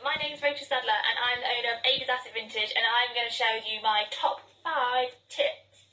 my 0.00 0.16
name 0.16 0.32
is 0.32 0.40
Rachel 0.40 0.64
Sadler 0.64 0.96
and 0.96 1.16
I'm 1.20 1.40
the 1.44 1.50
owner 1.50 1.72
of 1.76 1.84
Ada's 1.84 2.08
Asset 2.08 2.32
Vintage 2.32 2.72
and 2.72 2.84
I'm 2.88 3.12
going 3.12 3.28
to 3.28 3.32
show 3.32 3.52
you 3.60 3.84
my 3.84 4.08
top 4.08 4.40
five 4.64 5.12
tips 5.28 5.84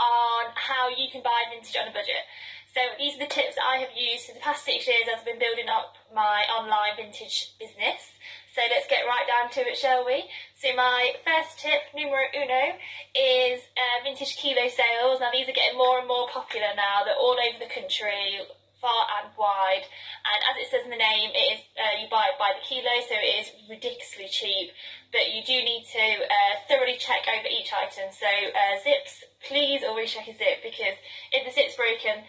on 0.00 0.56
how 0.56 0.88
you 0.88 1.12
can 1.12 1.20
buy 1.20 1.44
vintage 1.52 1.76
on 1.76 1.88
a 1.88 1.94
budget. 1.94 2.24
So 2.72 2.80
these 2.96 3.20
are 3.20 3.22
the 3.22 3.30
tips 3.30 3.60
that 3.60 3.66
I 3.68 3.84
have 3.84 3.92
used 3.92 4.26
for 4.26 4.34
the 4.34 4.40
past 4.40 4.64
six 4.64 4.88
years 4.88 5.06
as 5.12 5.20
I've 5.20 5.28
been 5.28 5.38
building 5.38 5.68
up 5.68 5.94
my 6.10 6.48
online 6.50 6.96
vintage 6.96 7.52
business. 7.60 8.16
So 8.56 8.64
let's 8.66 8.88
get 8.88 9.04
right 9.04 9.28
down 9.28 9.52
to 9.54 9.62
it, 9.68 9.76
shall 9.76 10.08
we? 10.08 10.24
So 10.56 10.72
my 10.74 11.14
first 11.22 11.60
tip, 11.60 11.92
numero 11.92 12.24
uno, 12.32 12.80
is 13.12 13.60
uh, 13.76 14.02
vintage 14.02 14.40
kilo 14.40 14.66
sales. 14.72 15.20
Now 15.20 15.30
these 15.30 15.46
are 15.46 15.54
getting 15.54 15.76
more 15.76 16.00
and 16.00 16.08
more 16.08 16.26
popular 16.32 16.72
now. 16.74 17.04
They're 17.04 17.18
all 17.18 17.36
over 17.36 17.60
the 17.60 17.70
country 17.70 18.40
far 18.84 19.08
and 19.16 19.32
wide. 19.40 19.88
And 20.28 20.40
as 20.52 20.60
it 20.60 20.68
says 20.68 20.84
in 20.84 20.92
the 20.92 21.00
name, 21.00 21.32
it 21.32 21.56
is 21.56 21.60
uh, 21.80 21.96
you 21.96 22.12
buy 22.12 22.28
it 22.28 22.36
by 22.36 22.52
the 22.52 22.60
kilo, 22.60 22.92
so 23.00 23.16
it 23.16 23.32
is 23.40 23.46
ridiculously 23.64 24.28
cheap. 24.28 24.76
But 25.08 25.32
you 25.32 25.40
do 25.40 25.56
need 25.56 25.88
to 25.96 26.04
uh, 26.28 26.52
thoroughly 26.68 27.00
check 27.00 27.24
over 27.24 27.48
each 27.48 27.72
item. 27.72 28.12
So 28.12 28.28
uh, 28.28 28.76
zips, 28.84 29.24
please 29.48 29.80
always 29.80 30.12
check 30.12 30.28
a 30.28 30.36
zip 30.36 30.60
because 30.60 31.00
if 31.32 31.48
the 31.48 31.52
zip's 31.56 31.80
broken, 31.80 32.28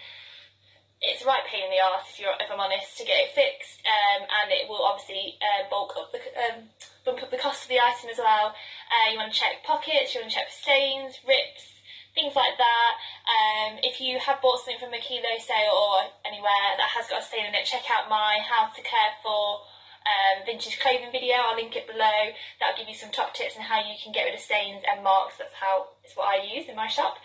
it's 1.04 1.22
a 1.24 1.28
right 1.28 1.44
pain 1.52 1.68
in 1.68 1.76
the 1.76 1.84
arse 1.84 2.08
if, 2.16 2.24
you're, 2.24 2.40
if 2.40 2.48
I'm 2.48 2.64
honest 2.64 2.96
to 2.98 3.04
get 3.04 3.20
it 3.20 3.36
fixed, 3.36 3.84
um, 3.84 4.24
and 4.24 4.48
it 4.56 4.72
will 4.72 4.82
obviously 4.82 5.36
uh, 5.44 5.68
bulk 5.68 5.92
up 6.00 6.16
the 6.16 6.24
um, 6.40 6.72
bump 7.04 7.22
up 7.22 7.30
the 7.30 7.38
cost 7.38 7.68
of 7.68 7.70
the 7.70 7.84
item 7.84 8.10
as 8.10 8.18
well. 8.18 8.56
Uh, 8.90 9.12
you 9.12 9.20
want 9.20 9.32
to 9.34 9.38
check 9.38 9.62
pockets, 9.68 10.16
you 10.16 10.24
want 10.24 10.32
to 10.32 10.38
check 10.40 10.50
for 10.50 10.56
stains, 10.56 11.20
rips, 11.28 11.76
things 12.16 12.34
like 12.34 12.58
that. 12.58 12.94
Um, 13.26 13.82
if 13.82 13.98
you 14.00 14.20
have 14.22 14.42
bought 14.42 14.62
something 14.62 14.78
from 14.78 14.94
a 14.94 15.02
kilo 15.02 15.34
sale 15.42 15.74
or 15.74 16.14
anywhere 16.26 16.78
that 16.78 16.94
has 16.94 17.10
got 17.10 17.22
a 17.22 17.26
stain 17.26 17.50
in 17.50 17.58
it, 17.58 17.66
check 17.66 17.90
out 17.90 18.10
my 18.10 18.38
how 18.46 18.70
to 18.70 18.82
care 18.86 19.18
for 19.26 19.66
um, 20.06 20.46
vintage 20.46 20.78
clothing 20.78 21.10
video. 21.12 21.42
I'll 21.42 21.58
link 21.58 21.76
it 21.76 21.90
below. 21.90 22.34
That'll 22.62 22.78
give 22.78 22.88
you 22.88 22.94
some 22.94 23.10
top 23.10 23.34
tips 23.34 23.58
on 23.58 23.66
how 23.66 23.82
you 23.82 23.98
can 23.98 24.14
get 24.14 24.30
rid 24.30 24.38
of 24.38 24.46
stains 24.46 24.86
and 24.86 25.02
marks. 25.02 25.42
That's 25.42 25.58
how 25.58 25.98
it's 26.06 26.14
what 26.14 26.30
I 26.30 26.46
use 26.46 26.70
in 26.70 26.78
my 26.78 26.88
shop. 26.88 27.18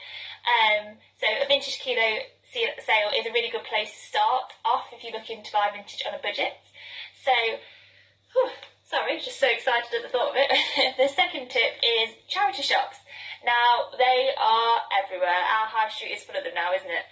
Um, 0.49 0.97
so 1.21 1.29
a 1.29 1.45
vintage 1.45 1.79
kilo 1.85 2.25
sale 2.53 3.13
is 3.15 3.27
a 3.27 3.33
really 3.33 3.51
good 3.51 3.65
place 3.65 3.93
to 3.93 4.01
start 4.17 4.57
off 4.65 4.89
if 4.93 5.05
you're 5.05 5.13
looking 5.13 5.45
to 5.45 5.53
buy 5.53 5.71
vintage 5.73 6.03
on 6.09 6.15
a 6.15 6.23
budget. 6.23 6.57
So, 7.23 7.33
whew, 8.33 8.51
sorry, 8.85 9.21
just 9.21 9.39
so 9.39 9.47
excited 9.47 9.93
at 9.95 10.03
the 10.03 10.09
thought 10.09 10.33
of 10.33 10.37
it. 10.37 10.51
the 10.99 11.09
second 11.09 11.51
tip 11.51 11.79
is 11.85 12.17
charity 12.29 12.63
shops. 12.63 12.99
Now, 13.45 13.95
they 13.97 14.31
everywhere. 15.11 15.43
Our 15.43 15.67
high 15.67 15.91
street 15.91 16.15
is 16.15 16.23
full 16.23 16.39
of 16.39 16.47
them 16.47 16.55
now, 16.55 16.71
isn't 16.71 16.87
it? 16.87 17.03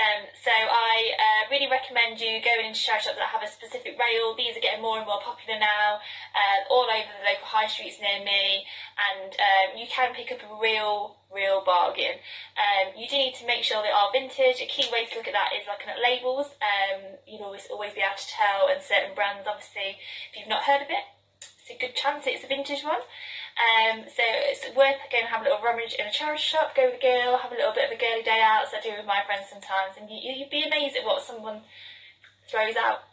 Um, 0.00 0.24
so 0.40 0.50
I 0.50 1.12
uh, 1.12 1.42
really 1.52 1.68
recommend 1.68 2.16
you 2.16 2.40
going 2.40 2.64
into 2.64 2.80
charity 2.80 3.04
shops 3.04 3.20
that 3.20 3.30
have 3.30 3.44
a 3.44 3.52
specific 3.52 4.00
rail. 4.00 4.32
These 4.32 4.56
are 4.56 4.64
getting 4.64 4.80
more 4.80 4.96
and 4.96 5.04
more 5.04 5.20
popular 5.20 5.60
now, 5.60 6.00
uh, 6.32 6.58
all 6.72 6.88
over 6.88 7.04
the 7.04 7.28
local 7.28 7.44
high 7.44 7.68
streets 7.68 8.00
near 8.00 8.24
me, 8.24 8.64
and 8.96 9.30
um, 9.36 9.76
you 9.76 9.84
can 9.84 10.16
pick 10.16 10.32
up 10.32 10.40
a 10.40 10.50
real, 10.56 11.20
real 11.28 11.60
bargain. 11.62 12.16
Um, 12.56 12.96
you 12.96 13.06
do 13.06 13.20
need 13.20 13.36
to 13.38 13.46
make 13.46 13.62
sure 13.62 13.84
they 13.84 13.92
are 13.92 14.08
vintage. 14.08 14.64
A 14.64 14.66
key 14.66 14.88
way 14.88 15.04
to 15.04 15.14
look 15.20 15.28
at 15.28 15.36
that 15.36 15.52
is 15.52 15.68
looking 15.68 15.92
at 15.92 16.00
labels. 16.00 16.48
Um, 16.64 17.20
you'll 17.28 17.52
always 17.52 17.68
always 17.68 17.92
be 17.92 18.00
able 18.00 18.16
to 18.16 18.32
tell, 18.32 18.72
and 18.72 18.80
certain 18.80 19.12
brands, 19.12 19.44
obviously, 19.44 20.00
if 20.32 20.40
you've 20.40 20.50
not 20.50 20.64
heard 20.64 20.80
of 20.80 20.88
it, 20.88 21.06
it's 21.64 21.72
a 21.72 21.80
good 21.80 21.96
chance 21.96 22.24
it's 22.26 22.44
a 22.44 22.46
vintage 22.46 22.84
one. 22.84 23.00
Um, 23.56 24.04
so 24.04 24.20
it's 24.20 24.68
worth 24.76 25.00
going 25.08 25.24
and 25.24 25.32
have 25.32 25.40
a 25.40 25.44
little 25.44 25.64
rummage 25.64 25.96
in 25.98 26.06
a 26.06 26.12
charity 26.12 26.42
shop, 26.42 26.76
go 26.76 26.90
with 26.90 27.00
a 27.00 27.02
girl, 27.02 27.38
have 27.38 27.52
a 27.52 27.54
little 27.54 27.72
bit 27.72 27.88
of 27.88 27.96
a 27.96 28.00
girly 28.00 28.22
day 28.22 28.40
out, 28.42 28.68
as 28.68 28.74
I 28.76 28.84
do 28.84 28.92
with 28.92 29.06
my 29.06 29.22
friends 29.24 29.48
sometimes, 29.48 29.96
and 29.96 30.10
you, 30.10 30.44
would 30.44 30.50
be 30.50 30.64
amazed 30.64 30.96
at 30.96 31.06
what 31.06 31.22
someone 31.22 31.62
throws 32.50 32.76
out. 32.76 33.08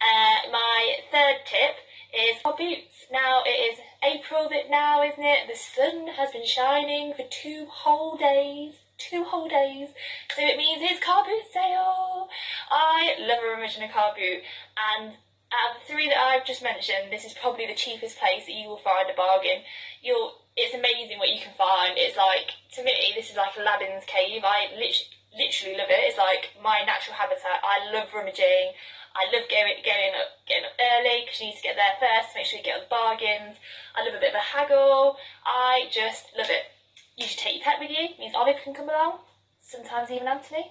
Uh, 0.00 0.48
my 0.50 0.96
third 1.12 1.44
tip 1.44 1.76
is 2.16 2.40
car 2.42 2.56
boots. 2.56 3.04
Now 3.12 3.42
it 3.44 3.50
is 3.50 3.78
April 4.02 4.48
now, 4.70 5.02
isn't 5.02 5.22
it? 5.22 5.44
The 5.50 5.58
sun 5.58 6.08
has 6.16 6.32
been 6.32 6.46
shining 6.46 7.12
for 7.12 7.24
two 7.28 7.66
whole 7.68 8.16
days. 8.16 8.80
Two 8.96 9.24
whole 9.24 9.48
days. 9.48 9.88
So 10.34 10.40
it 10.40 10.56
means 10.56 10.80
it's 10.80 11.04
car 11.04 11.24
boot 11.24 11.44
sale. 11.52 12.28
I 12.70 13.16
love 13.18 13.40
a 13.44 13.50
rummage 13.50 13.76
in 13.76 13.82
a 13.82 13.92
car 13.92 14.14
boot 14.14 14.42
and 14.76 15.16
Um, 15.50 15.58
out 15.58 15.74
of 15.74 15.82
the 15.82 15.92
three 15.92 16.08
that 16.08 16.18
I've 16.18 16.46
just 16.46 16.62
mentioned, 16.62 17.10
this 17.10 17.24
is 17.24 17.34
probably 17.34 17.66
the 17.66 17.74
cheapest 17.74 18.18
place 18.18 18.46
that 18.46 18.54
you 18.54 18.68
will 18.68 18.82
find 18.82 19.10
a 19.10 19.14
bargain. 19.14 19.66
You'll, 20.02 20.46
it's 20.56 20.74
amazing 20.74 21.18
what 21.18 21.30
you 21.30 21.42
can 21.42 21.54
find. 21.58 21.98
It's 21.98 22.16
like, 22.16 22.54
to 22.78 22.84
me, 22.84 22.94
this 23.14 23.30
is 23.30 23.36
like 23.36 23.58
Aladdin's 23.58 24.06
cave. 24.06 24.42
I 24.46 24.70
lit- 24.78 25.10
literally 25.34 25.76
love 25.76 25.90
it. 25.90 26.06
It's 26.06 26.18
like 26.18 26.54
my 26.62 26.86
natural 26.86 27.18
habitat. 27.18 27.62
I 27.66 27.90
love 27.90 28.14
rummaging. 28.14 28.78
I 29.10 29.26
love 29.34 29.50
going, 29.50 29.74
getting 29.82 30.14
up, 30.14 30.38
getting 30.46 30.70
up 30.70 30.78
early 30.78 31.26
because 31.26 31.42
you 31.42 31.50
need 31.50 31.58
to 31.58 31.66
get 31.66 31.74
there 31.74 31.98
first 31.98 32.30
to 32.30 32.38
make 32.38 32.46
sure 32.46 32.62
you 32.62 32.64
get 32.64 32.78
all 32.78 32.86
the 32.86 32.94
bargains. 32.94 33.58
I 33.98 34.06
love 34.06 34.14
a 34.14 34.22
bit 34.22 34.30
of 34.30 34.38
a 34.38 34.46
haggle. 34.54 35.18
I 35.42 35.90
just 35.90 36.30
love 36.38 36.46
it. 36.46 36.70
You 37.18 37.26
should 37.26 37.42
take 37.42 37.58
your 37.58 37.66
pet 37.66 37.82
with 37.82 37.90
you. 37.90 38.14
It 38.14 38.22
means 38.22 38.38
Olive 38.38 38.62
can 38.62 38.74
come 38.74 38.88
along. 38.88 39.26
Sometimes 39.60 40.14
even 40.14 40.30
Anthony. 40.30 40.70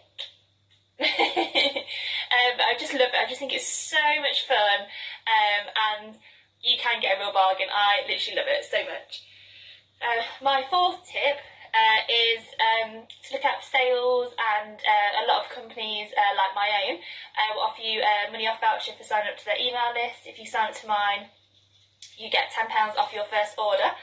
um, 2.30 2.56
I 2.62 2.78
just 2.78 2.94
love 2.94 3.10
it. 3.10 3.18
I 3.18 3.28
just 3.28 3.40
think 3.40 3.54
it's 3.54 3.68
so 3.68 4.02
much 4.22 4.46
fun, 4.46 4.86
um, 5.26 5.64
and 5.74 6.18
you 6.62 6.78
can 6.78 7.02
get 7.02 7.18
a 7.18 7.20
real 7.20 7.34
bargain. 7.34 7.68
I 7.74 8.06
literally 8.06 8.38
love 8.38 8.50
it 8.50 8.66
so 8.66 8.80
much. 8.86 9.26
Uh, 10.00 10.24
my 10.44 10.64
fourth 10.70 11.04
tip 11.10 11.42
uh, 11.74 12.00
is 12.08 12.46
um, 12.62 13.06
to 13.10 13.28
look 13.34 13.46
out 13.46 13.62
for 13.66 13.70
sales, 13.70 14.34
and 14.38 14.78
uh, 14.78 15.12
a 15.22 15.28
lot 15.28 15.46
of 15.46 15.52
companies, 15.52 16.14
uh, 16.14 16.34
like 16.38 16.54
my 16.54 16.70
own, 16.86 17.02
will 17.54 17.66
offer 17.66 17.82
you 17.82 18.02
a 18.02 18.32
money 18.32 18.48
off 18.48 18.62
voucher 18.62 18.94
for 18.98 19.04
signing 19.04 19.34
up 19.34 19.38
to 19.38 19.46
their 19.46 19.60
email 19.60 19.94
list. 19.94 20.26
If 20.26 20.40
you 20.40 20.46
sign 20.46 20.70
up 20.70 20.78
to 20.82 20.88
mine, 20.88 21.34
you 22.18 22.30
get 22.30 22.52
£10 22.52 22.70
off 22.98 23.14
your 23.14 23.26
first 23.26 23.58
order, 23.58 23.96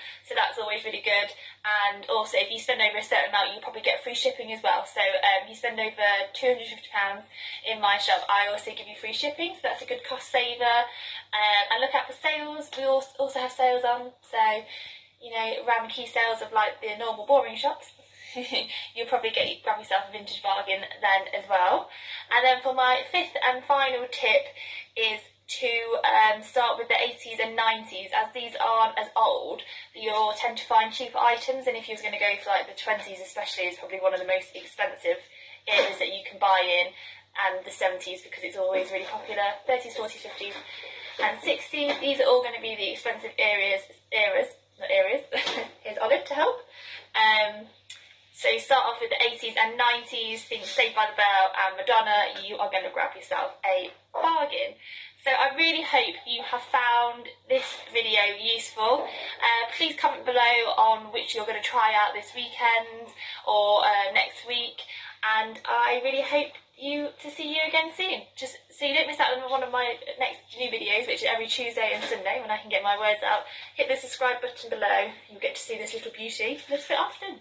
always 0.76 0.84
really 0.84 1.02
good. 1.02 1.32
And 1.64 2.04
also, 2.12 2.36
if 2.36 2.50
you 2.52 2.58
spend 2.58 2.80
over 2.80 2.98
a 2.98 3.02
certain 3.02 3.30
amount, 3.30 3.54
you 3.54 3.60
probably 3.60 3.80
get 3.80 4.04
free 4.04 4.14
shipping 4.14 4.52
as 4.52 4.62
well. 4.62 4.84
So, 4.84 5.00
um, 5.00 5.48
if 5.48 5.48
you 5.48 5.56
spend 5.56 5.80
over 5.80 6.08
£250 6.36 7.24
in 7.64 7.80
my 7.80 7.96
shop, 7.96 8.20
I 8.28 8.52
also 8.52 8.70
give 8.76 8.86
you 8.86 8.96
free 9.00 9.12
shipping, 9.12 9.56
so 9.56 9.60
that's 9.64 9.82
a 9.82 9.86
good 9.86 10.04
cost 10.04 10.30
saver. 10.30 10.84
Um, 11.32 11.64
and 11.72 11.80
look 11.80 11.94
out 11.94 12.06
for 12.06 12.16
sales, 12.20 12.68
we 12.76 12.84
also 12.84 13.40
have 13.40 13.52
sales 13.52 13.84
on, 13.84 14.12
so 14.20 14.38
you 15.20 15.32
know, 15.32 15.64
around 15.64 15.88
key 15.88 16.06
sales 16.06 16.42
of 16.42 16.52
like 16.52 16.80
the 16.82 16.92
normal 16.98 17.24
boring 17.24 17.56
shops. 17.56 17.88
you'll 18.94 19.08
probably 19.08 19.30
get 19.30 19.48
grab 19.64 19.78
yourself 19.78 20.04
a 20.08 20.12
vintage 20.12 20.42
bargain 20.42 20.84
then 21.00 21.22
as 21.32 21.48
well. 21.48 21.88
And 22.28 22.44
then 22.44 22.60
for 22.62 22.74
my 22.74 23.00
fifth 23.10 23.32
and 23.40 23.64
final 23.64 24.04
tip 24.12 24.52
is 24.94 25.24
with 26.78 26.88
the 26.88 26.94
80s 26.94 27.40
and 27.42 27.58
90s, 27.58 28.10
as 28.12 28.32
these 28.34 28.54
aren't 28.56 28.98
as 28.98 29.08
old, 29.16 29.62
you'll 29.94 30.32
tend 30.36 30.58
to 30.58 30.64
find 30.64 30.92
cheaper 30.92 31.18
items. 31.18 31.66
And 31.66 31.76
if 31.76 31.88
you 31.88 31.94
was 31.94 32.02
going 32.02 32.14
to 32.14 32.20
go 32.20 32.32
for 32.42 32.50
like 32.50 32.66
the 32.66 32.78
20s, 32.78 33.22
especially, 33.22 33.72
is 33.72 33.78
probably 33.78 33.98
one 33.98 34.14
of 34.14 34.20
the 34.20 34.26
most 34.26 34.54
expensive 34.54 35.18
eras 35.66 35.98
that 35.98 36.08
you 36.08 36.22
can 36.28 36.38
buy 36.38 36.62
in, 36.62 36.92
and 37.36 37.64
the 37.64 37.70
70s 37.70 38.24
because 38.24 38.42
it's 38.42 38.56
always 38.56 38.90
really 38.90 39.04
popular. 39.04 39.44
30s, 39.68 39.96
40s, 39.96 40.24
50s, 40.24 40.56
and 41.22 41.38
60s. 41.38 42.00
These 42.00 42.20
are 42.20 42.28
all 42.28 42.42
going 42.42 42.56
to 42.56 42.62
be 42.62 42.76
the 42.76 42.92
expensive 42.92 43.32
areas. 43.38 43.82
Eras, 44.12 44.48
not 44.80 44.90
areas. 44.90 45.22
Here's 45.82 45.98
Olive 45.98 46.24
to 46.24 46.34
help. 46.34 46.56
Um, 47.14 47.66
so 48.36 48.52
start 48.58 48.84
off 48.84 49.00
with 49.00 49.08
the 49.08 49.16
80s 49.16 49.56
and 49.56 49.80
90s, 49.80 50.44
think 50.44 50.66
Saved 50.66 50.94
by 50.94 51.08
the 51.08 51.16
Bell 51.16 51.48
and 51.56 51.72
Madonna, 51.80 52.36
you 52.44 52.58
are 52.58 52.70
going 52.70 52.84
to 52.84 52.92
grab 52.92 53.16
yourself 53.16 53.56
a 53.64 53.88
bargain. 54.12 54.76
So 55.24 55.32
I 55.32 55.56
really 55.56 55.80
hope 55.80 56.20
you 56.28 56.42
have 56.44 56.60
found 56.68 57.32
this 57.48 57.64
video 57.94 58.20
useful. 58.36 59.08
Uh, 59.40 59.64
please 59.74 59.96
comment 59.96 60.26
below 60.26 60.76
on 60.76 61.12
which 61.16 61.34
you're 61.34 61.48
going 61.48 61.56
to 61.56 61.66
try 61.66 61.96
out 61.96 62.12
this 62.12 62.36
weekend 62.36 63.08
or 63.48 63.80
uh, 63.80 64.12
next 64.12 64.46
week. 64.46 64.84
And 65.24 65.58
I 65.64 66.02
really 66.04 66.20
hope 66.20 66.52
you 66.76 67.08
to 67.22 67.30
see 67.30 67.56
you 67.56 67.62
again 67.66 67.88
soon. 67.96 68.20
Just 68.36 68.60
so 68.68 68.84
you 68.84 68.94
don't 68.94 69.08
miss 69.08 69.18
out 69.18 69.32
on 69.32 69.50
one 69.50 69.62
of 69.62 69.72
my 69.72 69.96
next 70.20 70.44
new 70.60 70.68
videos, 70.68 71.08
which 71.08 71.24
is 71.24 71.28
every 71.32 71.48
Tuesday 71.48 71.92
and 71.94 72.04
Sunday 72.04 72.38
when 72.42 72.50
I 72.50 72.58
can 72.58 72.68
get 72.68 72.84
my 72.84 73.00
words 73.00 73.24
out. 73.24 73.48
Hit 73.74 73.88
the 73.88 73.96
subscribe 73.96 74.42
button 74.42 74.68
below. 74.68 75.08
You'll 75.30 75.40
get 75.40 75.56
to 75.56 75.62
see 75.62 75.78
this 75.78 75.94
little 75.94 76.12
beauty 76.12 76.60
a 76.68 76.70
little 76.70 76.84
bit 76.86 77.00
often. 77.00 77.40